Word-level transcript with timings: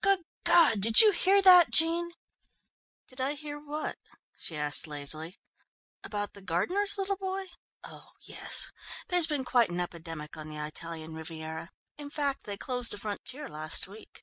Good 0.00 0.20
God, 0.44 0.80
did 0.80 1.00
you 1.00 1.10
hear 1.10 1.42
that, 1.42 1.70
Jean?" 1.72 2.12
"Did 3.08 3.20
I 3.20 3.34
hear 3.34 3.58
what?" 3.58 3.98
she 4.36 4.56
asked 4.56 4.86
lazily, 4.86 5.40
"about 6.04 6.34
the 6.34 6.40
gardener's 6.40 6.98
little 6.98 7.16
boy? 7.16 7.46
Oh, 7.82 8.10
yes. 8.20 8.70
There 9.08 9.16
has 9.16 9.26
been 9.26 9.44
quite 9.44 9.70
an 9.70 9.80
epidemic 9.80 10.36
on 10.36 10.48
the 10.48 10.56
Italian 10.64 11.14
Riviera, 11.14 11.70
in 11.98 12.10
fact 12.10 12.44
they 12.44 12.56
closed 12.56 12.92
the 12.92 12.96
frontier 12.98 13.48
last 13.48 13.88
week." 13.88 14.22